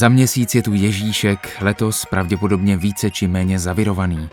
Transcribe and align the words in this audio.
Za 0.00 0.08
měsíc 0.08 0.54
je 0.54 0.62
tu 0.62 0.74
Ježíšek, 0.74 1.56
letos 1.60 2.04
pravděpodobně 2.04 2.76
více 2.76 3.10
či 3.10 3.28
méně 3.28 3.58
zavirovaný. 3.58 4.28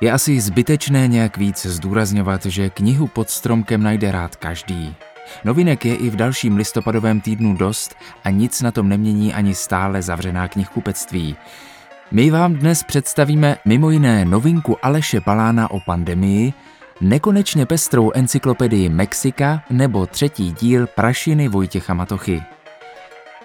Je 0.00 0.12
asi 0.12 0.40
zbytečné 0.40 1.08
nějak 1.08 1.36
víc 1.36 1.66
zdůrazňovat, 1.66 2.46
že 2.46 2.70
knihu 2.70 3.06
pod 3.06 3.30
stromkem 3.30 3.82
najde 3.82 4.12
rád 4.12 4.36
každý. 4.36 4.94
Novinek 5.44 5.84
je 5.84 5.94
i 5.94 6.10
v 6.10 6.16
dalším 6.16 6.56
listopadovém 6.56 7.20
týdnu 7.20 7.56
dost 7.56 7.94
a 8.24 8.30
nic 8.30 8.62
na 8.62 8.70
tom 8.70 8.88
nemění 8.88 9.34
ani 9.34 9.54
stále 9.54 10.02
zavřená 10.02 10.48
knihkupectví. 10.48 11.36
My 12.10 12.30
vám 12.30 12.54
dnes 12.54 12.82
představíme 12.82 13.56
mimo 13.64 13.90
jiné 13.90 14.24
novinku 14.24 14.76
Aleše 14.82 15.20
Palána 15.20 15.70
o 15.70 15.80
pandemii, 15.80 16.52
nekonečně 17.00 17.66
pestrou 17.66 18.10
encyklopedii 18.10 18.88
Mexika 18.88 19.62
nebo 19.70 20.06
třetí 20.06 20.52
díl 20.52 20.86
Prašiny 20.86 21.48
Vojtěcha 21.48 21.94
Matochy. 21.94 22.42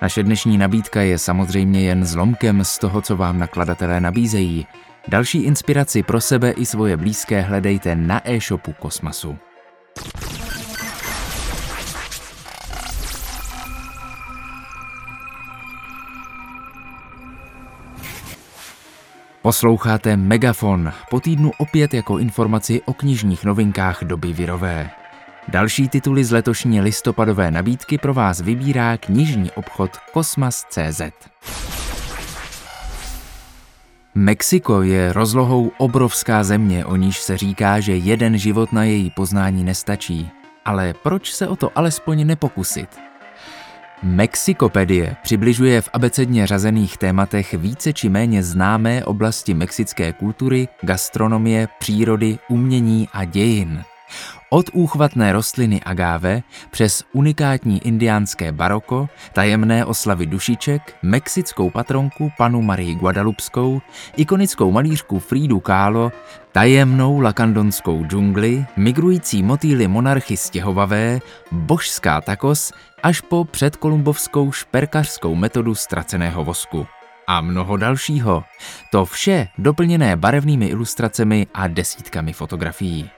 Naše 0.01 0.23
dnešní 0.23 0.57
nabídka 0.57 1.01
je 1.01 1.17
samozřejmě 1.17 1.81
jen 1.81 2.05
zlomkem 2.05 2.63
z 2.65 2.77
toho, 2.79 3.01
co 3.01 3.17
vám 3.17 3.39
nakladatelé 3.39 4.01
nabízejí. 4.01 4.67
Další 5.07 5.43
inspiraci 5.43 6.03
pro 6.03 6.21
sebe 6.21 6.51
i 6.51 6.65
svoje 6.65 6.97
blízké 6.97 7.41
hledejte 7.41 7.95
na 7.95 8.29
e-shopu 8.29 8.73
Kosmasu. 8.73 9.37
Posloucháte 19.41 20.17
Megafon, 20.17 20.91
po 21.09 21.19
týdnu 21.19 21.51
opět 21.57 21.93
jako 21.93 22.17
informaci 22.17 22.81
o 22.85 22.93
knižních 22.93 23.43
novinkách 23.43 24.03
doby 24.03 24.33
virové. 24.33 25.04
Další 25.47 25.89
tituly 25.89 26.23
z 26.23 26.31
letošní 26.31 26.81
listopadové 26.81 27.51
nabídky 27.51 27.97
pro 27.97 28.13
vás 28.13 28.41
vybírá 28.41 28.97
knižní 28.97 29.51
obchod 29.51 29.97
Kosmas.cz. 30.13 31.01
Mexiko 34.15 34.81
je 34.81 35.13
rozlohou 35.13 35.71
obrovská 35.77 36.43
země, 36.43 36.85
o 36.85 36.95
níž 36.95 37.21
se 37.21 37.37
říká, 37.37 37.79
že 37.79 37.95
jeden 37.95 38.37
život 38.37 38.73
na 38.73 38.83
její 38.83 39.09
poznání 39.09 39.63
nestačí. 39.63 40.29
Ale 40.65 40.93
proč 41.03 41.33
se 41.33 41.47
o 41.47 41.55
to 41.55 41.71
alespoň 41.75 42.27
nepokusit? 42.27 42.89
Mexikopedie 44.03 45.15
přibližuje 45.23 45.81
v 45.81 45.89
abecedně 45.93 46.47
řazených 46.47 46.97
tématech 46.97 47.53
více 47.53 47.93
či 47.93 48.09
méně 48.09 48.43
známé 48.43 49.05
oblasti 49.05 49.53
mexické 49.53 50.13
kultury, 50.13 50.67
gastronomie, 50.81 51.67
přírody, 51.79 52.39
umění 52.49 53.09
a 53.13 53.25
dějin. 53.25 53.83
Od 54.49 54.69
úchvatné 54.73 55.33
rostliny 55.33 55.81
agáve 55.83 56.43
přes 56.71 57.03
unikátní 57.13 57.87
indiánské 57.87 58.51
baroko, 58.51 59.09
tajemné 59.33 59.85
oslavy 59.85 60.25
dušiček, 60.25 60.95
mexickou 61.03 61.69
patronku 61.69 62.31
panu 62.37 62.61
Marii 62.61 62.95
Guadalupskou, 62.95 63.81
ikonickou 64.15 64.71
malířku 64.71 65.19
Fridu 65.19 65.59
Kahlo, 65.59 66.11
tajemnou 66.51 67.19
lakandonskou 67.19 68.05
džungli, 68.05 68.65
migrující 68.77 69.43
motýly 69.43 69.87
monarchy 69.87 70.37
stěhovavé, 70.37 71.19
božská 71.51 72.21
takos 72.21 72.73
až 73.03 73.21
po 73.21 73.45
předkolumbovskou 73.45 74.51
šperkařskou 74.51 75.35
metodu 75.35 75.75
ztraceného 75.75 76.43
vosku 76.43 76.87
a 77.27 77.41
mnoho 77.41 77.77
dalšího. 77.77 78.43
To 78.91 79.05
vše 79.05 79.47
doplněné 79.57 80.15
barevnými 80.15 80.65
ilustracemi 80.65 81.47
a 81.53 81.67
desítkami 81.67 82.33
fotografií. 82.33 83.09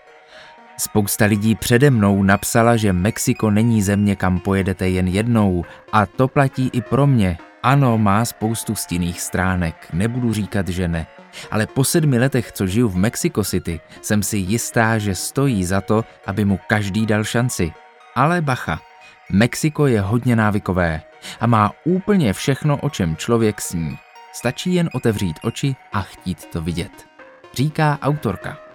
Spousta 0.79 1.25
lidí 1.25 1.55
přede 1.55 1.91
mnou 1.91 2.23
napsala, 2.23 2.77
že 2.77 2.93
Mexiko 2.93 3.51
není 3.51 3.81
země, 3.81 4.15
kam 4.15 4.39
pojedete 4.39 4.89
jen 4.89 5.07
jednou 5.07 5.65
a 5.91 6.05
to 6.05 6.27
platí 6.27 6.69
i 6.73 6.81
pro 6.81 7.07
mě. 7.07 7.37
Ano, 7.63 7.97
má 7.97 8.25
spoustu 8.25 8.75
stinných 8.75 9.21
stránek, 9.21 9.87
nebudu 9.93 10.33
říkat, 10.33 10.67
že 10.67 10.87
ne. 10.87 11.07
Ale 11.51 11.67
po 11.67 11.83
sedmi 11.83 12.19
letech, 12.19 12.51
co 12.51 12.67
žiju 12.67 12.89
v 12.89 12.95
Mexico 12.95 13.43
City, 13.43 13.79
jsem 14.01 14.23
si 14.23 14.37
jistá, 14.37 14.97
že 14.97 15.15
stojí 15.15 15.65
za 15.65 15.81
to, 15.81 16.05
aby 16.25 16.45
mu 16.45 16.59
každý 16.67 17.05
dal 17.05 17.23
šanci. 17.23 17.73
Ale 18.15 18.41
bacha, 18.41 18.79
Mexiko 19.31 19.87
je 19.87 20.01
hodně 20.01 20.35
návykové 20.35 21.01
a 21.39 21.47
má 21.47 21.71
úplně 21.85 22.33
všechno, 22.33 22.77
o 22.77 22.89
čem 22.89 23.15
člověk 23.15 23.61
sní. 23.61 23.97
Stačí 24.33 24.73
jen 24.73 24.89
otevřít 24.93 25.39
oči 25.43 25.75
a 25.93 26.01
chtít 26.01 26.45
to 26.45 26.61
vidět. 26.61 26.91
Říká 27.53 27.99
autorka. 28.01 28.66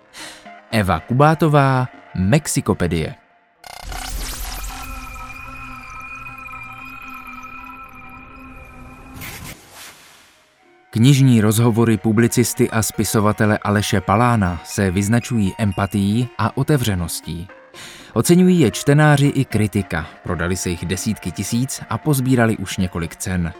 Eva 0.74 1.00
Kubátová, 1.00 1.88
Mexikopedie. 2.14 3.14
Knižní 10.90 11.40
rozhovory 11.40 11.96
publicisty 11.96 12.70
a 12.70 12.82
spisovatele 12.82 13.58
Aleše 13.58 14.00
Palána 14.00 14.60
se 14.64 14.90
vyznačují 14.90 15.52
empatií 15.58 16.28
a 16.38 16.56
otevřeností. 16.56 17.48
Oceňují 18.12 18.60
je 18.60 18.70
čtenáři 18.70 19.26
i 19.26 19.44
kritika, 19.44 20.06
prodali 20.22 20.56
se 20.56 20.70
jich 20.70 20.86
desítky 20.86 21.30
tisíc 21.30 21.82
a 21.90 21.98
pozbírali 21.98 22.56
už 22.56 22.76
několik 22.76 23.16
cen. 23.16 23.52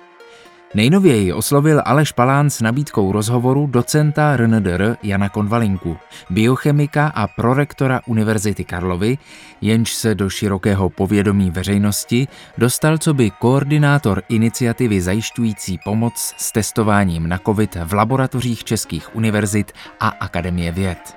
Nejnověji 0.75 1.33
oslovil 1.33 1.83
Aleš 1.84 2.12
Palán 2.12 2.50
s 2.50 2.60
nabídkou 2.60 3.12
rozhovoru 3.12 3.66
docenta 3.66 4.37
RNDR 4.37 4.97
Jana 5.03 5.28
Konvalinku, 5.28 5.97
biochemika 6.31 7.06
a 7.06 7.27
prorektora 7.27 8.00
Univerzity 8.06 8.65
Karlovy, 8.65 9.19
jenž 9.60 9.94
se 9.94 10.15
do 10.15 10.31
širokého 10.31 10.91
povědomí 10.91 11.50
veřejnosti 11.50 12.28
dostal 12.59 12.99
co 12.99 13.15
by 13.15 13.31
koordinátor 13.31 14.22
iniciativy 14.28 15.00
zajišťující 15.00 15.78
pomoc 15.84 16.34
s 16.37 16.53
testováním 16.53 17.28
na 17.28 17.39
COVID 17.39 17.77
v 17.84 17.93
laboratořích 17.93 18.65
českých 18.65 19.16
univerzit 19.16 19.72
a 20.00 20.09
Akademie 20.09 20.72
věd. 20.72 21.16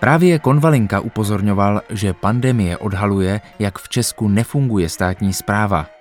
Právě 0.00 0.38
Konvalinka 0.38 1.00
upozorňoval, 1.00 1.82
že 1.90 2.12
pandemie 2.12 2.78
odhaluje, 2.78 3.40
jak 3.58 3.78
v 3.78 3.88
Česku 3.88 4.28
nefunguje 4.28 4.88
státní 4.88 5.32
zpráva– 5.32 5.86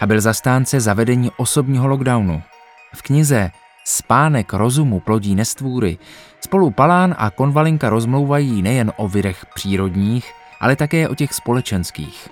a 0.00 0.06
byl 0.06 0.20
zastánce 0.20 0.80
zavedení 0.80 1.30
osobního 1.36 1.88
lockdownu. 1.88 2.42
V 2.94 3.02
knize 3.02 3.50
Spánek 3.84 4.52
rozumu 4.52 5.00
plodí 5.00 5.34
nestvůry 5.34 5.98
spolu 6.40 6.70
Palán 6.70 7.14
a 7.18 7.30
Konvalinka 7.30 7.90
rozmlouvají 7.90 8.62
nejen 8.62 8.92
o 8.96 9.08
virech 9.08 9.46
přírodních, 9.54 10.32
ale 10.60 10.76
také 10.76 11.08
o 11.08 11.14
těch 11.14 11.32
společenských. 11.32 12.28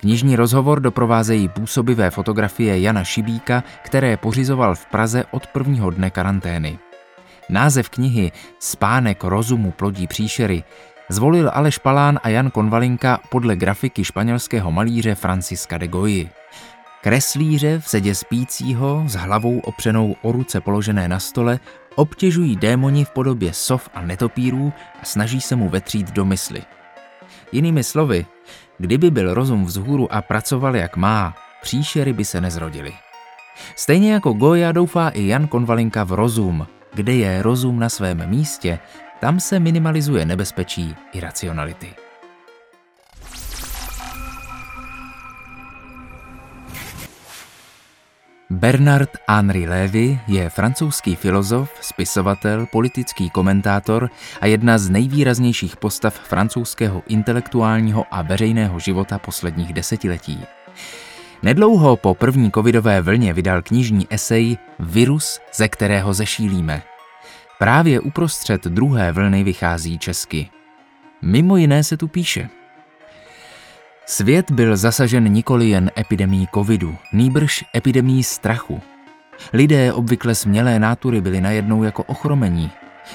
Knižní 0.00 0.36
rozhovor 0.36 0.80
doprovázejí 0.80 1.48
působivé 1.48 2.10
fotografie 2.10 2.80
Jana 2.80 3.04
Šibíka, 3.04 3.64
které 3.82 4.16
pořizoval 4.16 4.74
v 4.74 4.86
Praze 4.86 5.24
od 5.30 5.46
prvního 5.46 5.90
dne 5.90 6.10
karantény. 6.10 6.78
Název 7.48 7.88
knihy 7.88 8.32
Spánek 8.58 9.24
rozumu 9.24 9.70
plodí 9.70 10.06
příšery 10.06 10.64
zvolil 11.12 11.50
Aleš 11.52 11.78
Palán 11.78 12.18
a 12.22 12.28
Jan 12.28 12.50
Konvalinka 12.50 13.20
podle 13.28 13.56
grafiky 13.56 14.04
španělského 14.04 14.72
malíře 14.72 15.14
Franciska 15.14 15.78
de 15.78 15.88
Goyi. 15.88 16.30
Kreslíře 17.02 17.78
v 17.78 17.88
sedě 17.88 18.14
spícího 18.14 19.04
s 19.06 19.14
hlavou 19.14 19.58
opřenou 19.58 20.16
o 20.22 20.32
ruce 20.32 20.60
položené 20.60 21.08
na 21.08 21.20
stole 21.20 21.60
obtěžují 21.94 22.56
démoni 22.56 23.04
v 23.04 23.10
podobě 23.10 23.52
sov 23.52 23.88
a 23.94 24.02
netopírů 24.02 24.72
a 25.02 25.04
snaží 25.04 25.40
se 25.40 25.56
mu 25.56 25.68
vetřít 25.68 26.12
do 26.12 26.24
mysli. 26.24 26.62
Jinými 27.52 27.84
slovy, 27.84 28.26
kdyby 28.78 29.10
byl 29.10 29.34
rozum 29.34 29.64
vzhůru 29.64 30.12
a 30.12 30.22
pracoval 30.22 30.76
jak 30.76 30.96
má, 30.96 31.34
příšery 31.62 32.12
by 32.12 32.24
se 32.24 32.40
nezrodily. 32.40 32.92
Stejně 33.76 34.12
jako 34.12 34.32
Goya 34.32 34.72
doufá 34.72 35.08
i 35.08 35.26
Jan 35.26 35.46
Konvalinka 35.46 36.04
v 36.04 36.12
rozum. 36.12 36.66
Kde 36.94 37.12
je 37.12 37.42
rozum 37.42 37.78
na 37.78 37.88
svém 37.88 38.30
místě, 38.30 38.78
tam 39.22 39.40
se 39.40 39.60
minimalizuje 39.60 40.26
nebezpečí 40.26 40.94
iracionality. 41.12 41.94
Bernard 48.50 49.10
Henri 49.28 49.68
Lévy 49.68 50.20
je 50.28 50.50
francouzský 50.50 51.16
filozof, 51.16 51.70
spisovatel, 51.80 52.66
politický 52.72 53.30
komentátor 53.30 54.10
a 54.40 54.46
jedna 54.46 54.78
z 54.78 54.90
nejvýraznějších 54.90 55.76
postav 55.76 56.14
francouzského 56.14 57.02
intelektuálního 57.08 58.04
a 58.10 58.22
veřejného 58.22 58.78
života 58.78 59.18
posledních 59.18 59.72
desetiletí. 59.72 60.44
Nedlouho 61.42 61.96
po 61.96 62.14
první 62.14 62.50
covidové 62.50 63.00
vlně 63.00 63.32
vydal 63.32 63.62
knižní 63.62 64.06
esej 64.10 64.58
Virus, 64.78 65.40
ze 65.54 65.68
kterého 65.68 66.14
zešílíme. 66.14 66.91
Právě 67.62 68.00
uprostřed 68.00 68.64
druhé 68.64 69.12
vlny 69.12 69.44
vychází 69.44 69.98
česky. 69.98 70.48
Mimo 71.22 71.56
jiné 71.56 71.84
se 71.84 71.96
tu 71.96 72.08
píše– 72.08 72.48
Svět 74.06 74.50
byl 74.50 74.76
zasažen 74.76 75.24
nikoli 75.24 75.68
jen 75.68 75.90
epidemí 75.98 76.48
covidu, 76.54 76.96
nýbrž 77.12 77.64
epidemí 77.76 78.22
strachu. 78.22 78.80
Lidé 79.52 79.92
obvykle 79.92 80.34
smělé 80.34 80.78
nátury 80.78 81.20
byli 81.20 81.40
najednou 81.40 81.82
jako 81.82 82.02
ochromení. 82.02 82.70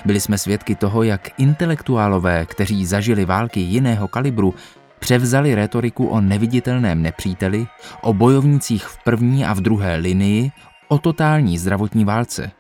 Byli 0.06 0.20
jsme 0.20 0.38
svědky 0.38 0.76
toho, 0.76 1.04
jak 1.04 1.40
intelektuálové, 1.40 2.46
kteří 2.46 2.86
zažili 2.86 3.26
války 3.26 3.60
jiného 3.60 4.08
kalibru, 4.08 4.54
převzali 5.00 5.56
retoriku 5.56 6.08
o 6.08 6.22
neviditelném 6.22 7.02
nepříteli, 7.02 7.68
o 8.02 8.14
bojovnících 8.14 8.86
v 8.86 9.04
první 9.04 9.46
a 9.46 9.54
v 9.54 9.62
druhé 9.62 9.96
linii, 9.96 10.52
o 10.88 10.98
totální 10.98 11.58
zdravotní 11.58 12.06
válce. 12.06 12.52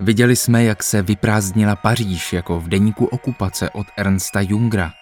Viděli 0.00 0.36
jsme, 0.36 0.64
jak 0.64 0.82
se 0.82 1.02
vyprázdnila 1.02 1.76
Paříž 1.76 2.32
jako 2.32 2.60
v 2.60 2.68
deníku 2.68 3.04
okupace 3.04 3.70
od 3.70 3.86
Ernsta 3.96 4.40
Jungra. 4.40 4.92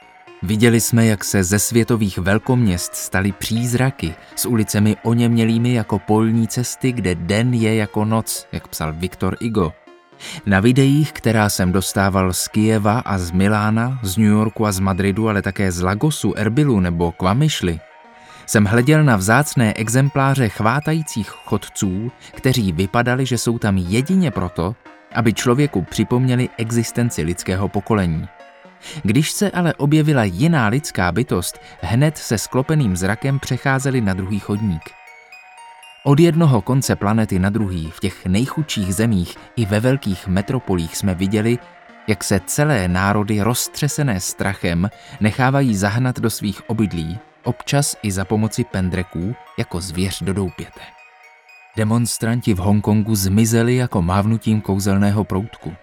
Viděli 0.43 0.81
jsme, 0.81 1.07
jak 1.07 1.25
se 1.25 1.45
ze 1.45 1.59
světových 1.59 2.19
velkoměst 2.19 2.95
staly 2.95 3.33
přízraky 3.33 4.15
s 4.37 4.47
ulicemi 4.47 4.97
oněmělými 5.03 5.75
jako 5.75 5.99
polní 5.99 6.49
cesty, 6.49 6.93
kde 6.93 7.15
den 7.15 7.55
je 7.55 7.75
jako 7.75 8.05
noc, 8.05 8.47
jak 8.53 8.69
psal 8.69 8.93
Viktor 8.93 9.37
Igo. 9.41 9.73
Na 10.47 10.61
videích, 10.61 11.13
která 11.13 11.49
jsem 11.49 11.73
dostával 11.73 12.33
z 12.33 12.49
Kijeva 12.49 12.99
a 12.99 13.19
z 13.19 13.31
Milána, 13.31 13.99
z 14.03 14.17
New 14.17 14.27
Yorku 14.27 14.67
a 14.67 14.73
z 14.73 14.79
Madridu, 14.81 15.29
ale 15.29 15.43
také 15.43 15.73
z 15.73 15.81
Lagosu, 15.81 16.35
Erbilu 16.37 16.81
nebo 16.81 17.13
Kvamyšly, 17.13 17.81
jsem 18.47 18.65
hleděl 18.65 19.05
na 19.05 19.17
vzácné 19.17 19.75
exempláře 19.75 20.49
chvátajících 20.49 21.29
chodců, 21.29 22.13
kteří 22.33 22.73
vypadali, 22.73 23.27
že 23.27 23.39
jsou 23.39 23.59
tam 23.59 23.77
jedině 23.77 24.31
proto, 24.31 24.75
aby 25.15 25.33
člověku 25.33 25.83
připomněli 25.83 26.49
existenci 26.59 27.23
lidského 27.23 27.69
pokolení. 27.69 28.29
Když 29.03 29.31
se 29.31 29.51
ale 29.51 29.75
objevila 29.75 30.25
jiná 30.25 30.69
lidská 30.69 31.13
bytost, 31.13 31.59
hned 31.81 32.19
se 32.19 32.39
sklopeným 32.39 32.97
zrakem 32.97 33.39
přecházeli 33.39 34.01
na 34.01 34.15
druhý 34.15 34.39
chodník. 34.39 34.83
Od 36.05 36.21
jednoho 36.21 36.63
konce 36.63 36.97
planety 36.97 37.39
na 37.39 37.51
druhý, 37.51 37.91
v 37.91 38.01
těch 38.01 38.27
nejchudších 38.27 38.95
zemích 38.95 39.37
i 39.57 39.67
ve 39.67 39.81
velkých 39.81 40.27
metropolích 40.27 40.97
jsme 40.97 41.15
viděli, 41.15 41.59
jak 42.07 42.25
se 42.25 42.41
celé 42.47 42.89
národy 42.89 43.43
roztřesené 43.43 44.21
strachem 44.21 44.91
nechávají 45.21 45.77
zahnat 45.77 46.21
do 46.21 46.31
svých 46.31 46.71
obydlí, 46.71 47.19
občas 47.45 47.97
i 48.03 48.13
za 48.13 48.25
pomoci 48.25 48.65
pendreků 48.65 49.35
jako 49.59 49.81
zvěř 49.81 50.23
do 50.23 50.33
doupěte. 50.33 50.81
Demonstranti 51.77 52.55
v 52.55 52.59
Hongkongu 52.59 53.15
zmizeli 53.15 53.77
jako 53.77 54.03
mávnutím 54.03 54.61
kouzelného 54.61 55.25
proutku. 55.25 55.75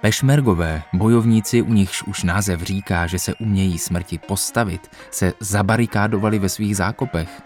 Pešmergové, 0.00 0.82
bojovníci, 0.92 1.62
u 1.62 1.72
nichž 1.72 2.02
už 2.02 2.22
název 2.22 2.62
říká, 2.62 3.06
že 3.06 3.18
se 3.18 3.34
umějí 3.34 3.78
smrti 3.78 4.18
postavit, 4.18 4.90
se 5.10 5.32
zabarikádovali 5.40 6.38
ve 6.38 6.48
svých 6.48 6.76
zákopech. 6.76 7.42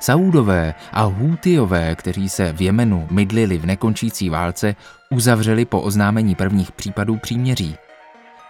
Saúdové 0.00 0.74
a 0.92 1.02
Hútiové, 1.02 1.94
kteří 1.94 2.28
se 2.28 2.52
v 2.52 2.62
Jemenu 2.62 3.08
mydlili 3.10 3.58
v 3.58 3.66
nekončící 3.66 4.30
válce, 4.30 4.76
uzavřeli 5.10 5.64
po 5.64 5.80
oznámení 5.80 6.34
prvních 6.34 6.72
případů 6.72 7.16
příměří. 7.16 7.76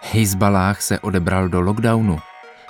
Hezbalách 0.01 0.81
se 0.81 0.99
odebral 0.99 1.49
do 1.49 1.61
lockdownu. 1.61 2.19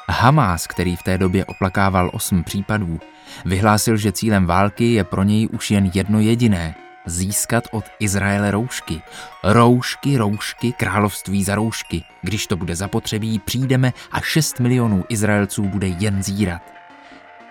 Hamás, 0.10 0.68
který 0.68 0.96
v 0.96 1.04
té 1.04 1.18
době 1.18 1.46
oplakával 1.46 2.10
osm 2.14 2.44
případů, 2.44 3.00
vyhlásil, 3.46 3.98
že 3.98 4.12
cílem 4.12 4.46
války 4.46 4.94
je 4.94 5.04
pro 5.04 5.24
něj 5.24 5.48
už 5.52 5.72
jen 5.72 5.92
jedno 5.94 6.20
jediné– 6.20 6.76
získat 7.06 7.64
od 7.72 7.86
Izraele 8.00 8.52
roušky. 8.52 9.02
Roušky, 9.44 10.18
roušky, 10.18 10.74
království 10.74 11.44
za 11.44 11.56
roušky. 11.56 12.04
Když 12.22 12.48
to 12.48 12.58
bude 12.58 12.76
zapotřebí, 12.76 13.40
přijdeme 13.40 13.94
a 14.12 14.22
6 14.22 14.60
milionů 14.60 15.06
Izraelců 15.10 15.64
bude 15.64 15.88
jen 15.88 16.24
zírat. 16.24 16.62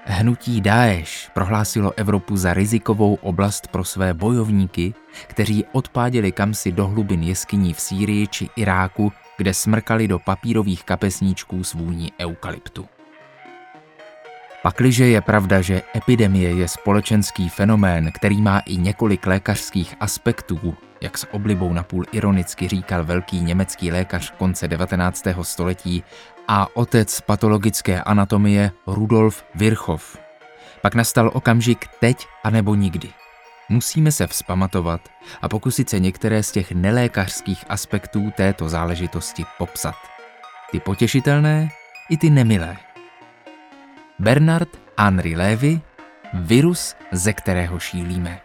Hnutí 0.05 0.61
Daesh 0.61 1.31
prohlásilo 1.35 1.93
Evropu 1.97 2.37
za 2.37 2.55
rizikovou 2.55 3.15
oblast 3.15 3.69
pro 3.69 3.85
své 3.85 4.15
bojovníky, 4.15 4.95
kteří 5.27 5.65
odpáděli 5.73 6.33
kamsi 6.33 6.73
do 6.73 6.87
hlubin 6.87 7.23
jeskyní 7.23 7.75
v 7.75 7.81
Sýrii 7.81 8.27
či 8.27 8.49
Iráku 8.57 9.13
kde 9.37 9.55
smrkali 9.55 10.09
do 10.09 10.19
papírových 10.19 10.85
kapesníčků 10.85 11.65
s 11.65 11.75
vůní 11.75 12.13
eukalyptu. 12.21 12.89
Pakliže 14.63 15.07
je 15.07 15.21
pravda, 15.21 15.61
že 15.61 15.83
epidemie 15.97 16.51
je 16.51 16.69
společenský 16.69 17.49
fenomén, 17.49 18.13
který 18.13 18.43
má 18.43 18.59
i 18.59 18.77
několik 18.77 19.27
lékařských 19.27 19.95
aspektů, 20.01 20.77
jak 21.01 21.19
s 21.19 21.27
oblibou 21.33 21.73
napůl 21.73 22.05
ironicky 22.13 22.69
říkal 22.69 23.05
velký 23.05 23.41
německý 23.41 23.93
lékař 23.93 24.33
konce 24.39 24.69
19. 24.69 25.25
století 25.43 26.05
a 26.49 26.77
otec 26.77 27.21
patologické 27.21 28.03
anatomie 28.03 28.71
Rudolf 28.87 29.45
Virchow. 29.55 30.17
Pak 30.83 30.95
nastal 30.95 31.31
okamžik 31.35 31.87
teď 32.01 32.27
a 32.45 32.51
nebo 32.51 32.75
nikdy– 32.75 33.09
Musíme 33.69 34.13
se 34.13 34.27
vzpamatovat 34.27 35.01
a 35.43 35.49
pokusit 35.49 35.91
se 35.91 36.01
některé 36.01 36.43
z 36.43 36.53
těch 36.53 36.73
nelékařských 36.73 37.65
aspektů 37.69 38.33
této 38.37 38.69
záležitosti 38.69 39.45
popsat. 39.59 39.95
Ty 40.71 40.81
potěšitelné 40.81 41.69
i 42.11 42.17
ty 42.17 42.31
nemilé. 42.31 42.77
Bernard 44.19 44.69
Henry 44.99 45.37
Levy, 45.37 45.81
virus, 46.35 46.97
ze 47.13 47.33
kterého 47.33 47.79
šílíme. 47.79 48.41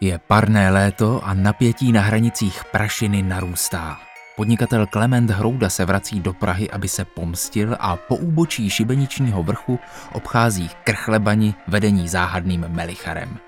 Je 0.00 0.18
parné 0.18 0.70
léto 0.70 1.24
a 1.24 1.34
napětí 1.34 1.92
na 1.92 2.00
hranicích 2.00 2.64
prašiny 2.64 3.22
narůstá. 3.22 4.13
Podnikatel 4.36 4.86
Klement 4.86 5.30
Hrouda 5.30 5.70
se 5.70 5.84
vrací 5.84 6.20
do 6.20 6.32
Prahy, 6.32 6.70
aby 6.70 6.88
se 6.88 7.04
pomstil 7.04 7.76
a 7.80 7.96
po 7.96 8.16
úbočí 8.16 8.70
šibeničního 8.70 9.42
vrchu 9.42 9.78
obchází 10.12 10.70
krchlebani 10.84 11.54
vedení 11.68 12.08
záhadným 12.08 12.64
melicharem. 12.68 13.38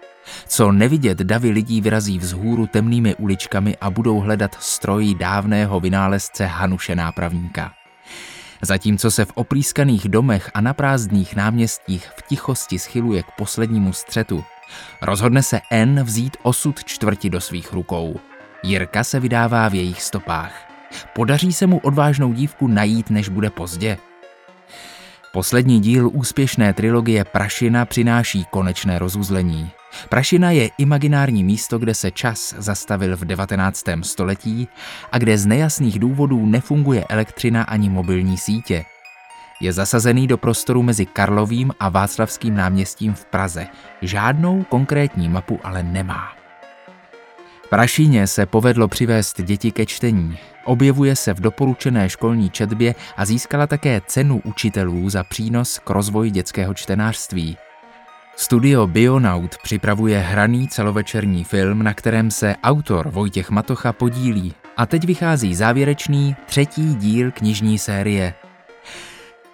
Co 0.48 0.72
nevidět, 0.72 1.18
davy 1.18 1.50
lidí 1.50 1.80
vyrazí 1.80 2.18
vzhůru 2.18 2.66
temnými 2.66 3.14
uličkami 3.14 3.76
a 3.76 3.90
budou 3.90 4.20
hledat 4.20 4.56
stroj 4.60 5.14
dávného 5.14 5.80
vynálezce 5.80 6.46
Hanuše 6.46 6.96
nápravníka. 6.96 7.72
Zatímco 8.62 9.10
se 9.10 9.24
v 9.24 9.32
oprýskaných 9.34 10.08
domech 10.08 10.50
a 10.54 10.60
na 10.60 10.74
prázdných 10.74 11.36
náměstích 11.36 12.10
v 12.16 12.22
tichosti 12.22 12.78
schyluje 12.78 13.22
k 13.22 13.30
poslednímu 13.38 13.92
střetu, 13.92 14.44
rozhodne 15.02 15.42
se 15.42 15.60
N 15.70 16.02
vzít 16.04 16.36
osud 16.42 16.84
čtvrti 16.84 17.30
do 17.30 17.40
svých 17.40 17.72
rukou. 17.72 18.20
Jirka 18.62 19.04
se 19.04 19.20
vydává 19.20 19.68
v 19.68 19.74
jejich 19.74 20.02
stopách. 20.02 20.75
Podaří 21.14 21.52
se 21.52 21.66
mu 21.66 21.78
odvážnou 21.78 22.32
dívku 22.32 22.68
najít, 22.68 23.10
než 23.10 23.28
bude 23.28 23.50
pozdě? 23.50 23.98
Poslední 25.32 25.80
díl 25.80 26.10
úspěšné 26.12 26.72
trilogie 26.72 27.24
Prašina 27.24 27.84
přináší 27.84 28.44
konečné 28.50 28.98
rozuzlení. 28.98 29.70
Prašina 30.08 30.50
je 30.50 30.70
imaginární 30.78 31.44
místo, 31.44 31.78
kde 31.78 31.94
se 31.94 32.10
čas 32.10 32.54
zastavil 32.58 33.16
v 33.16 33.24
19. 33.24 33.84
století 34.02 34.68
a 35.12 35.18
kde 35.18 35.38
z 35.38 35.46
nejasných 35.46 35.98
důvodů 35.98 36.46
nefunguje 36.46 37.04
elektřina 37.08 37.62
ani 37.62 37.88
mobilní 37.88 38.38
sítě. 38.38 38.84
Je 39.60 39.72
zasazený 39.72 40.26
do 40.26 40.38
prostoru 40.38 40.82
mezi 40.82 41.06
Karlovým 41.06 41.72
a 41.80 41.88
Václavským 41.88 42.54
náměstím 42.54 43.14
v 43.14 43.24
Praze. 43.24 43.66
Žádnou 44.02 44.62
konkrétní 44.62 45.28
mapu 45.28 45.60
ale 45.64 45.82
nemá. 45.82 46.45
Prašíně 47.70 48.26
se 48.26 48.46
povedlo 48.46 48.88
přivést 48.88 49.40
děti 49.42 49.72
ke 49.72 49.86
čtení. 49.86 50.38
Objevuje 50.64 51.16
se 51.16 51.34
v 51.34 51.40
doporučené 51.40 52.08
školní 52.08 52.50
četbě 52.50 52.94
a 53.16 53.24
získala 53.24 53.66
také 53.66 54.00
cenu 54.06 54.40
učitelů 54.44 55.10
za 55.10 55.24
přínos 55.24 55.78
k 55.78 55.90
rozvoji 55.90 56.30
dětského 56.30 56.74
čtenářství. 56.74 57.56
Studio 58.36 58.86
Bionaut 58.86 59.56
připravuje 59.62 60.18
hraný 60.18 60.68
celovečerní 60.68 61.44
film, 61.44 61.82
na 61.82 61.94
kterém 61.94 62.30
se 62.30 62.56
autor 62.62 63.08
Vojtěch 63.10 63.50
Matocha 63.50 63.92
podílí. 63.92 64.54
A 64.76 64.86
teď 64.86 65.04
vychází 65.04 65.54
závěrečný 65.54 66.36
třetí 66.46 66.94
díl 66.94 67.30
knižní 67.30 67.78
série. 67.78 68.34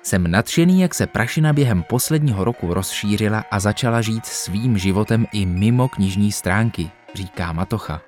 Jsem 0.03 0.31
nadšený, 0.31 0.81
jak 0.81 0.95
se 0.95 1.07
Prašina 1.07 1.53
během 1.53 1.83
posledního 1.83 2.45
roku 2.45 2.75
rozšířila 2.75 3.45
a 3.51 3.61
začala 3.61 4.01
žít 4.01 4.27
svým 4.27 4.79
životem 4.79 5.27
i 5.33 5.47
mimo 5.47 5.89
knižní 5.89 6.33
stránky, 6.33 6.91
říká 7.15 7.53
Matocha. 7.53 8.01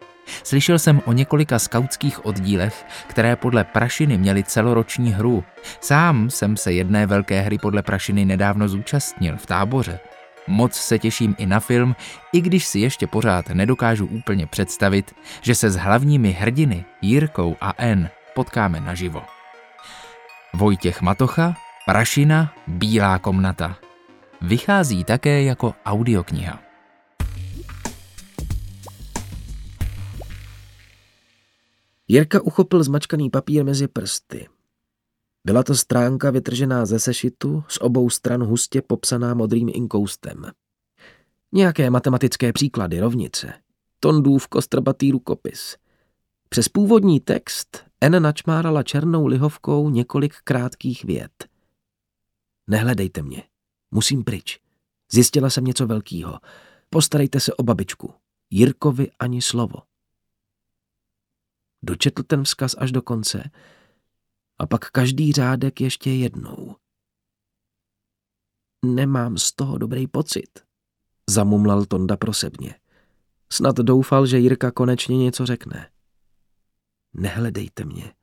Slyšel 0.43 0.79
jsem 0.79 1.03
o 1.05 1.13
několika 1.13 1.59
skautských 1.59 2.27
oddílech, 2.27 2.87
které 3.07 3.37
podle 3.37 3.65
Prašiny 3.65 4.19
měly 4.19 4.45
celoroční 4.45 5.13
hru. 5.13 5.45
Sám 5.81 6.31
jsem 6.31 6.57
se 6.57 6.73
jedné 6.73 7.07
velké 7.07 7.41
hry 7.41 7.59
podle 7.59 7.83
Prašiny 7.83 8.25
nedávno 8.25 8.69
zúčastnil 8.69 9.37
v 9.37 9.47
táboře. 9.47 10.01
Moc 10.47 10.75
se 10.75 10.99
těším 10.99 11.35
i 11.39 11.47
na 11.47 11.61
film, 11.61 11.97
i 12.33 12.41
když 12.41 12.65
si 12.65 12.79
ještě 12.79 13.07
pořád 13.07 13.49
nedokážu 13.49 14.07
úplně 14.07 14.47
představit, 14.47 15.15
že 15.43 15.55
se 15.55 15.71
s 15.71 15.77
hlavními 15.77 16.31
hrdiny 16.31 16.85
Jirkou 17.03 17.57
a 17.61 17.73
N 17.79 18.11
potkáme 18.35 18.81
naživo. 18.81 19.23
Vojtěch 20.55 21.01
Matocha, 21.03 21.55
Prašina, 21.87 22.53
Bílá 22.67 23.19
komnata. 23.19 23.77
Vychází 24.41 25.05
také 25.05 25.43
jako 25.43 25.75
audiokniha. 25.87 26.64
Jirka 32.09 32.43
uchopil 32.43 32.85
zmačkaný 32.85 33.31
papír 33.31 33.65
mezi 33.65 33.89
prsty. 33.89 34.49
Byla 35.45 35.63
to 35.63 35.75
stránka 35.75 36.31
vytržená 36.31 36.87
ze 36.87 36.99
sešitu, 36.99 37.65
z 37.69 37.79
obou 37.81 38.11
stran 38.11 38.45
hustě 38.45 38.83
popsaná 38.83 39.35
modrým 39.35 39.71
inkoustem. 39.75 40.47
Nějaké 41.53 41.91
matematické 41.91 42.53
příklady, 42.53 43.01
rovnice. 43.01 43.53
Tondův 44.01 44.49
kostrbatý 44.49 45.11
rukopis. 45.11 45.77
Přes 46.49 46.69
původní 46.69 47.21
text 47.21 47.85
N 48.01 48.23
načmárala 48.23 48.83
černou 48.83 49.27
lihovkou 49.27 49.91
několik 49.91 50.35
krátkých 50.45 51.05
vět. 51.05 51.49
Nehledejte 52.67 53.23
mě. 53.23 53.43
Musím 53.91 54.25
pryč. 54.25 54.61
Zjistila 55.13 55.51
jsem 55.51 55.65
něco 55.65 55.87
velkého. 55.87 56.39
Postarejte 56.91 57.41
se 57.41 57.55
o 57.55 57.63
babičku. 57.63 58.15
Jirkovi 58.51 59.11
ani 59.19 59.43
slovo. 59.43 59.75
Dočetl 61.85 62.23
ten 62.23 62.45
vzkaz 62.45 62.75
až 62.79 62.93
do 62.93 63.03
konce 63.03 63.51
a 64.59 64.67
pak 64.67 64.91
každý 64.91 65.33
řádek 65.33 65.81
ještě 65.81 66.11
jednou. 66.11 66.77
Nemám 68.85 69.39
z 69.39 69.53
toho 69.53 69.79
dobrý 69.79 70.07
pocit, 70.07 70.61
zamumlal 71.31 71.85
Tonda 71.85 72.17
prosebně. 72.17 72.75
Snad 73.53 73.77
doufal, 73.77 74.27
že 74.27 74.39
Jirka 74.39 74.71
konečně 74.71 75.19
něco 75.19 75.47
řekne. 75.47 75.91
Nehledejte 77.13 77.85
mě. 77.85 78.15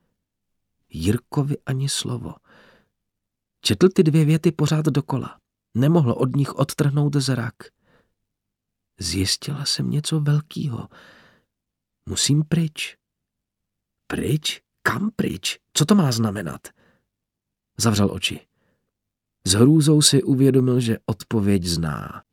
Jirkovi 0.90 1.58
ani 1.66 1.90
slovo. 1.90 2.34
Četl 3.62 3.90
ty 3.90 4.04
dvě 4.04 4.26
věty 4.26 4.52
pořád 4.52 4.86
dokola. 4.86 5.40
Nemohl 5.74 6.12
od 6.12 6.36
nich 6.36 6.56
odtrhnout 6.56 7.16
zrak. 7.16 7.56
Zjistila 9.00 9.66
jsem 9.66 9.90
něco 9.90 10.20
velkého. 10.20 10.88
Musím 12.10 12.44
pryč. 12.44 13.01
Pryč? 14.12 14.62
Kam 14.82 15.12
pryč? 15.16 15.60
Co 15.74 15.86
to 15.86 15.96
má 15.96 16.12
znamenat? 16.12 16.62
Zavřel 17.78 18.12
oči. 18.12 18.40
S 19.46 19.54
hrůzou 19.54 20.02
si 20.02 20.24
uvědomil, 20.24 20.80
že 20.80 20.98
odpověď 21.06 21.64
zná. 21.64 22.24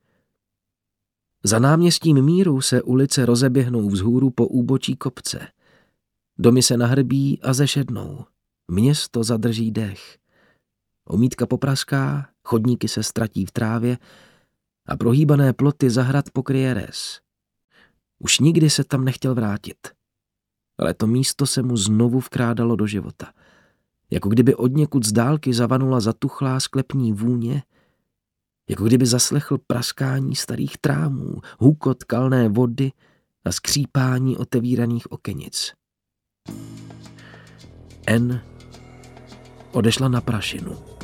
Za 1.44 1.58
náměstím 1.58 2.24
míru 2.24 2.60
se 2.60 2.82
ulice 2.82 3.26
rozeběhnou 3.26 3.88
vzhůru 3.88 4.30
po 4.30 4.46
úbočí 4.46 4.96
kopce. 4.96 5.48
Domy 6.38 6.62
se 6.62 6.76
nahrbí 6.76 7.42
a 7.42 7.52
zešednou. 7.52 8.24
Město 8.68 9.24
zadrží 9.24 9.70
dech. 9.70 10.18
Omítka 11.04 11.46
popraská, 11.46 12.28
chodníky 12.44 12.88
se 12.88 13.02
ztratí 13.02 13.46
v 13.46 13.52
trávě 13.52 13.98
a 14.86 14.96
prohýbané 14.96 15.52
ploty 15.52 15.90
zahrad 15.90 16.30
pokryje 16.30 16.74
res. 16.74 17.20
Už 18.18 18.38
nikdy 18.38 18.70
se 18.70 18.84
tam 18.84 19.04
nechtěl 19.04 19.34
vrátit. 19.34 19.97
Ale 20.78 20.94
to 20.94 21.06
místo 21.06 21.46
se 21.46 21.62
mu 21.62 21.76
znovu 21.76 22.20
vkrádalo 22.20 22.76
do 22.76 22.86
života. 22.86 23.32
Jako 24.10 24.28
kdyby 24.28 24.54
od 24.54 24.72
někud 24.72 25.06
z 25.06 25.12
dálky 25.12 25.54
zavanula 25.54 26.00
zatuchlá 26.00 26.60
sklepní 26.60 27.12
vůně, 27.12 27.62
jako 28.68 28.84
kdyby 28.84 29.06
zaslechl 29.06 29.58
praskání 29.66 30.36
starých 30.36 30.78
trámů, 30.78 31.34
hukot 31.58 32.04
kalné 32.04 32.48
vody 32.48 32.92
a 33.44 33.52
skřípání 33.52 34.36
otevíraných 34.36 35.12
okenic. 35.12 35.72
N 38.06 38.40
odešla 39.72 40.08
na 40.08 40.20
prašinu. 40.20 40.97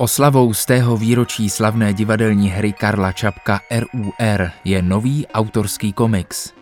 Oslavou 0.00 0.54
z 0.54 0.66
tého 0.66 0.96
výročí 0.96 1.50
slavné 1.50 1.92
divadelní 1.92 2.48
hry 2.48 2.72
Karla 2.72 3.12
Čapka 3.12 3.60
RUR 3.70 4.50
je 4.64 4.82
nový 4.82 5.26
autorský 5.26 5.92
komiks. 5.92 6.52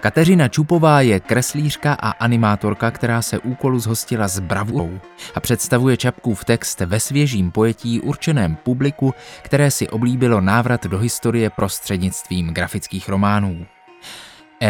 Kateřina 0.00 0.48
Čupová 0.48 1.00
je 1.00 1.20
kreslířka 1.20 1.92
a 1.94 2.10
animátorka, 2.10 2.90
která 2.90 3.22
se 3.22 3.38
úkolu 3.38 3.78
zhostila 3.78 4.28
s 4.28 4.40
bravurou 4.40 5.00
a 5.34 5.40
představuje 5.40 5.96
Čapkův 5.96 6.44
text 6.44 6.80
ve 6.80 7.00
svěžím 7.00 7.50
pojetí 7.50 8.00
určeném 8.00 8.56
publiku, 8.56 9.14
které 9.42 9.70
si 9.70 9.88
oblíbilo 9.88 10.40
návrat 10.40 10.86
do 10.86 10.98
historie 10.98 11.50
prostřednictvím 11.50 12.48
grafických 12.48 13.08
románů. 13.08 13.66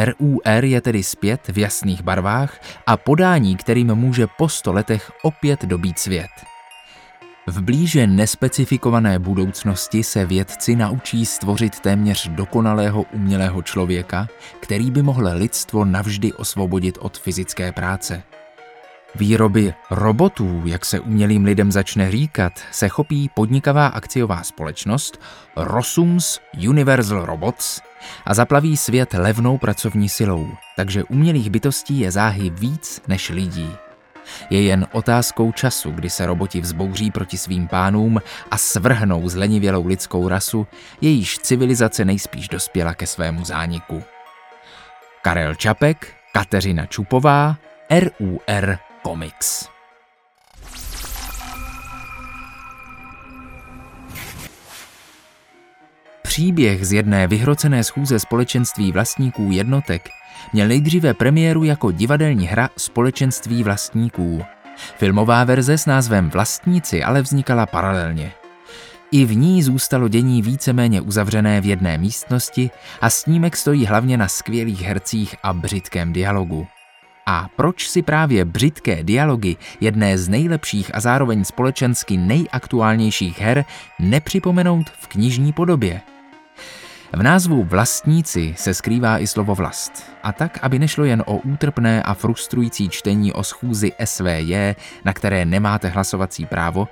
RUR 0.05 0.65
je 0.65 0.81
tedy 0.81 1.03
zpět 1.03 1.49
v 1.49 1.59
jasných 1.59 2.03
barvách 2.03 2.61
a 2.87 2.97
podání, 2.97 3.57
kterým 3.57 3.95
může 3.95 4.27
po 4.27 4.49
sto 4.49 4.73
letech 4.73 5.13
opět 5.23 5.65
dobít 5.65 5.99
svět. 5.99 6.52
V 7.47 7.63
blíže 7.63 8.07
nespecifikované 8.07 9.19
budoucnosti 9.19 10.03
se 10.03 10.27
vědci 10.27 10.77
naučí 10.77 11.27
stvořit 11.27 11.81
téměř 11.81 12.29
dokonalého 12.29 13.03
umělého 13.03 13.63
člověka, 13.63 14.29
který 14.61 14.91
by 14.91 15.03
mohl 15.03 15.29
lidstvo 15.33 15.85
navždy 15.85 16.33
osvobodit 16.33 16.99
od 17.01 17.19
fyzické 17.19 17.73
práce. 17.73 18.23
Výroby 19.15 19.75
robotů, 19.91 20.63
jak 20.65 20.85
se 20.85 21.01
umělým 21.01 21.45
lidem 21.45 21.73
začne 21.73 22.11
říkat, 22.11 22.53
se 22.71 22.89
chopí 22.89 23.31
podnikavá 23.35 23.87
akciová 23.87 24.43
společnost 24.43 25.21
Rosums 25.57 26.41
Universal 26.69 27.25
Robots 27.25 27.81
a 28.27 28.35
zaplaví 28.35 28.77
svět 28.77 29.13
levnou 29.13 29.59
pracovní 29.59 30.09
silou, 30.09 30.49
takže 30.77 31.05
umělých 31.05 31.51
bytostí 31.51 32.01
je 32.01 32.11
záhy 32.11 32.51
víc 32.51 33.03
než 33.09 33.31
lidí. 33.31 33.71
Je 34.51 34.63
jen 34.63 34.87
otázkou 34.93 35.53
času, 35.53 35.91
kdy 35.91 36.11
se 36.11 36.27
roboti 36.27 36.61
vzbouří 36.61 37.11
proti 37.11 37.39
svým 37.39 37.69
pánům 37.69 38.23
a 38.51 38.59
svrhnou 38.59 39.29
zlenivělou 39.29 39.87
lidskou 39.87 40.29
rasu, 40.29 40.67
jejíž 41.01 41.39
civilizace 41.39 42.05
nejspíš 42.05 42.49
dospěla 42.49 42.95
ke 42.95 43.07
svému 43.07 43.45
zániku. 43.45 44.03
Karel 45.23 45.55
Čapek, 45.55 46.15
Kateřina 46.33 46.87
Čupová, 46.87 47.57
RUR 47.91 48.79
Comics. 49.07 49.72
Příběh 56.33 56.87
z 56.87 56.93
jedné 56.93 57.27
vyhrocené 57.27 57.85
schůze 57.85 58.19
společenství 58.19 58.93
vlastníků 58.93 59.49
jednotek 59.51 60.09
měl 60.53 60.69
nejdříve 60.69 61.15
premiéru 61.15 61.65
jako 61.65 61.91
divadelní 61.91 62.47
hra 62.47 62.69
Společenství 62.77 63.63
vlastníků. 63.63 64.43
Filmová 64.97 65.45
verze 65.45 65.79
s 65.79 65.87
názvem 65.87 66.31
Vlastníci 66.31 67.05
ale 67.05 67.23
vznikala 67.23 67.67
paralelně. 67.67 68.33
I 69.11 69.25
v 69.25 69.37
ní 69.37 69.63
zůstalo 69.63 70.09
dění 70.09 70.43
víceméně 70.43 71.01
uzavřené 71.01 71.61
v 71.61 71.67
jedné 71.67 71.99
místnosti 71.99 72.71
a 73.01 73.11
snímek 73.11 73.57
stojí 73.57 73.87
hlavně 73.87 74.17
na 74.17 74.29
skvělých 74.29 74.83
hercích 74.83 75.37
a 75.43 75.53
břitkém 75.53 76.13
dialogu. 76.13 76.67
A 77.27 77.49
proč 77.57 77.89
si 77.89 78.03
právě 78.03 78.45
břitké 78.45 79.03
dialogy, 79.03 79.57
jedné 79.81 80.19
z 80.19 80.29
nejlepších 80.29 80.95
a 80.95 81.01
zároveň 81.01 81.45
společensky 81.45 82.17
nejaktuálnějších 82.17 83.41
her, 83.41 83.65
nepřipomenout 83.99 84.91
v 84.91 85.07
knižní 85.07 85.53
podobě? 85.53 86.01
V 87.15 87.23
názvu 87.23 87.65
vlastníci 87.65 88.55
se 88.59 88.75
skrývá 88.75 89.19
i 89.19 89.27
slovo 89.27 89.55
vlast. 89.55 90.13
A 90.23 90.33
tak, 90.33 90.59
aby 90.63 90.79
nešlo 90.79 91.05
jen 91.05 91.23
o 91.27 91.37
útrpné 91.37 92.03
a 92.03 92.15
frustrující 92.15 92.89
čtení 92.89 93.33
o 93.33 93.43
schůzi 93.43 93.93
SVJ, 94.05 94.75
na 95.05 95.13
které 95.13 95.45
nemáte 95.45 95.89
hlasovací 95.89 96.47
právo, 96.47 96.89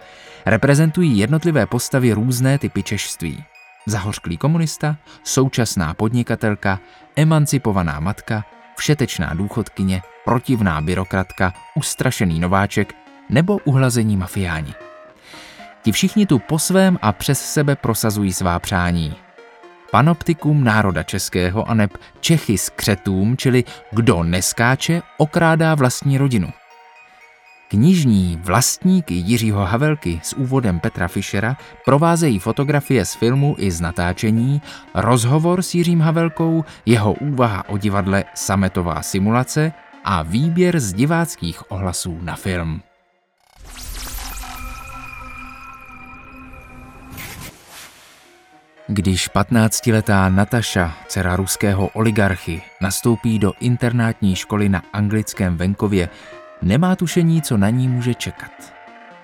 reprezentují 0.46 1.18
jednotlivé 1.18 1.66
postavy 1.66 2.12
různé 2.12 2.58
typy 2.58 2.82
češství. 2.82 3.44
Zahořklý 3.86 4.36
komunista, 4.36 4.96
současná 5.24 5.94
podnikatelka, 5.94 6.80
emancipovaná 7.16 8.00
matka, 8.00 8.44
všetečná 8.76 9.34
důchodkyně, 9.34 10.02
protivná 10.24 10.80
byrokratka, 10.80 11.52
ustrašený 11.74 12.40
nováček 12.40 12.94
nebo 13.28 13.58
uhlazení 13.64 14.16
mafiáni. 14.16 14.74
Ti 15.82 15.92
všichni 15.92 16.26
tu 16.26 16.38
po 16.38 16.58
svém 16.58 16.98
a 17.02 17.12
přes 17.12 17.52
sebe 17.52 17.76
prosazují 17.76 18.32
svá 18.32 18.58
přání, 18.58 19.16
panoptikum 19.90 20.64
národa 20.64 21.02
českého 21.02 21.70
a 21.70 21.74
neb 21.74 21.98
Čechy 22.20 22.58
s 22.58 22.70
křetům, 22.70 23.36
čili 23.36 23.64
kdo 23.92 24.22
neskáče, 24.22 25.02
okrádá 25.18 25.74
vlastní 25.74 26.18
rodinu. 26.18 26.48
Knižní 27.68 28.40
vlastníky 28.44 29.14
Jiřího 29.14 29.64
Havelky 29.64 30.20
s 30.22 30.32
úvodem 30.32 30.80
Petra 30.80 31.08
Fischera 31.08 31.56
provázejí 31.84 32.38
fotografie 32.38 33.04
z 33.04 33.14
filmu 33.14 33.54
i 33.58 33.70
z 33.70 33.80
natáčení, 33.80 34.62
rozhovor 34.94 35.62
s 35.62 35.74
Jiřím 35.74 36.00
Havelkou, 36.00 36.64
jeho 36.86 37.12
úvaha 37.12 37.68
o 37.68 37.78
divadle 37.78 38.24
Sametová 38.34 39.02
simulace 39.02 39.72
a 40.04 40.22
výběr 40.22 40.80
z 40.80 40.92
diváckých 40.92 41.70
ohlasů 41.70 42.18
na 42.22 42.36
film. 42.36 42.82
Když 48.92 49.30
15-letá 49.30 50.34
Nataša, 50.34 50.94
dcera 51.08 51.36
ruského 51.36 51.86
oligarchy, 51.88 52.62
nastoupí 52.80 53.38
do 53.38 53.52
internátní 53.60 54.36
školy 54.36 54.68
na 54.68 54.82
anglickém 54.92 55.56
venkově, 55.56 56.08
nemá 56.62 56.96
tušení, 56.96 57.42
co 57.42 57.56
na 57.56 57.70
ní 57.70 57.88
může 57.88 58.14
čekat. 58.14 58.74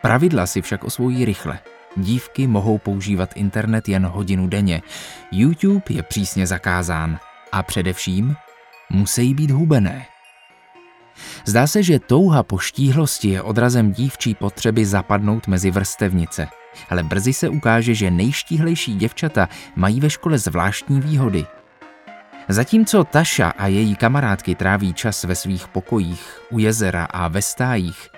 Pravidla 0.03 0.47
si 0.47 0.63
však 0.63 0.85
osvojí 0.85 1.25
rychle. 1.25 1.59
Dívky 1.97 2.47
mohou 2.47 2.79
používat 2.79 3.31
internet 3.35 3.89
jen 3.89 4.07
hodinu 4.07 4.47
denně. 4.47 4.83
YouTube 5.33 5.85
je 5.89 6.03
přísně 6.03 6.47
zakázán. 6.47 7.19
A 7.53 7.63
především 7.63 8.37
musí 8.91 9.35
být 9.35 9.51
hubené. 9.51 10.07
Zdá 11.45 11.67
se, 11.67 11.83
že 11.83 11.99
touha 11.99 12.43
po 12.43 12.59
štíhlosti 12.59 13.29
je 13.29 13.43
odrazem 13.43 13.93
dívčí 13.93 14.35
potřeby 14.35 14.87
zapadnout 14.87 15.47
mezi 15.47 15.71
vrstevnice– 15.71 16.49
ale 16.91 17.03
brzy 17.03 17.33
se 17.33 17.49
ukáže, 17.49 17.95
že 17.95 18.11
nejštíhlejší 18.11 18.95
děvčata 18.95 19.49
mají 19.77 20.01
ve 20.01 20.11
škole 20.11 20.39
zvláštní 20.39 21.01
výhody. 21.01 21.47
Zatímco 22.49 23.05
Taša 23.05 23.51
a 23.59 23.67
její 23.67 23.97
kamarádky 23.97 24.55
tráví 24.55 24.95
čas 24.95 25.25
ve 25.25 25.35
svých 25.35 25.69
pokojích, 25.69 26.41
u 26.51 26.59
jezera 26.59 27.05
a 27.05 27.29
ve 27.29 27.43
stájích, 27.43 28.09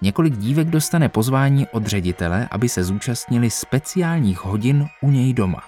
několik 0.00 0.36
dívek 0.36 0.68
dostane 0.68 1.08
pozvání 1.08 1.66
od 1.72 1.86
ředitele, 1.86 2.48
aby 2.50 2.68
se 2.68 2.84
zúčastnili 2.84 3.50
speciálních 3.50 4.44
hodin 4.44 4.86
u 5.00 5.10
něj 5.10 5.32
doma. 5.34 5.62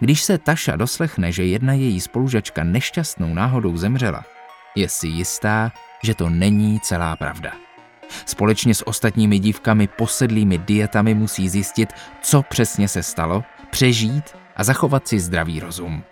Když 0.00 0.22
se 0.22 0.38
Taša 0.38 0.76
doslechne, 0.76 1.32
že 1.32 1.44
jedna 1.44 1.72
její 1.72 2.00
spolužačka 2.00 2.64
nešťastnou 2.64 3.34
náhodou 3.34 3.76
zemřela, 3.76 4.24
je 4.76 4.88
si 4.88 5.06
jistá, 5.06 5.72
že 6.02 6.14
to 6.14 6.30
není 6.30 6.80
celá 6.80 7.16
pravda. 7.16 7.67
Společně 8.26 8.74
s 8.74 8.86
ostatními 8.88 9.38
dívkami 9.38 9.86
posedlými 9.86 10.58
dietami 10.58 11.14
musí 11.14 11.48
zjistit, 11.48 11.92
co 12.22 12.42
přesně 12.42 12.88
se 12.88 13.02
stalo, 13.02 13.44
přežít 13.70 14.24
a 14.56 14.64
zachovat 14.64 15.08
si 15.08 15.20
zdravý 15.20 15.60
rozum. 15.60 16.02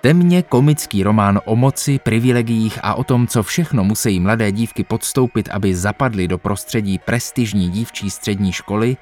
Temně 0.00 0.42
komický 0.42 1.02
román 1.02 1.40
o 1.44 1.56
moci, 1.56 1.98
privilegiích 1.98 2.78
a 2.82 2.94
o 2.94 3.04
tom, 3.04 3.26
co 3.26 3.42
všechno 3.42 3.84
musí 3.84 4.20
mladé 4.20 4.52
dívky 4.52 4.84
podstoupit, 4.84 5.48
aby 5.52 5.74
zapadly 5.74 6.28
do 6.28 6.38
prostředí 6.38 6.98
prestižní 6.98 7.70
dívčí 7.70 8.10
střední 8.10 8.52
školy, 8.52 8.96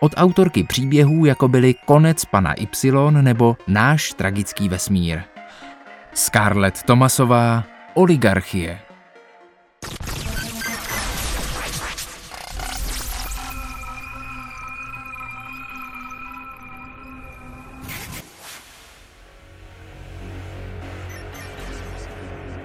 od 0.00 0.12
autorky 0.16 0.64
příběhů, 0.64 1.24
jako 1.24 1.48
byly 1.48 1.74
Konec 1.84 2.24
pana 2.24 2.54
Y 2.54 3.22
nebo 3.22 3.56
Náš 3.66 4.12
tragický 4.12 4.68
vesmír. 4.68 5.20
Scarlett 6.14 6.82
Thomasová, 6.82 7.64
Oligarchie. 7.94 8.78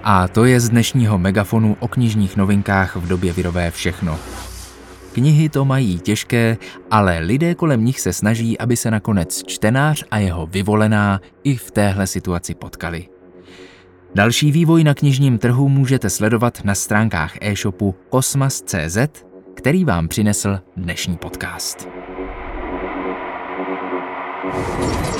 A 0.03 0.27
to 0.27 0.45
je 0.45 0.59
z 0.59 0.69
dnešního 0.69 1.17
megafonu 1.17 1.77
o 1.79 1.87
knižních 1.87 2.37
novinkách 2.37 2.95
v 2.95 3.07
době 3.07 3.33
virové 3.33 3.71
všechno. 3.71 4.19
Knihy 5.13 5.49
to 5.49 5.65
mají 5.65 5.99
těžké, 5.99 6.57
ale 6.91 7.19
lidé 7.19 7.55
kolem 7.55 7.85
nich 7.85 7.99
se 7.99 8.13
snaží, 8.13 8.59
aby 8.59 8.77
se 8.77 8.91
nakonec 8.91 9.43
čtenář 9.47 10.03
a 10.11 10.17
jeho 10.17 10.47
vyvolená 10.47 11.21
i 11.43 11.55
v 11.55 11.71
téhle 11.71 12.07
situaci 12.07 12.55
potkali. 12.55 13.07
Další 14.15 14.51
vývoj 14.51 14.83
na 14.83 14.93
knižním 14.93 15.37
trhu 15.37 15.69
můžete 15.69 16.09
sledovat 16.09 16.59
na 16.63 16.75
stránkách 16.75 17.37
e-shopu 17.41 17.95
kosmas.cz, 18.09 18.97
který 19.55 19.85
vám 19.85 20.07
přinesl 20.07 20.59
dnešní 20.77 21.17
podcast. 21.17 21.87
thank 24.43 25.07
you 25.07 25.12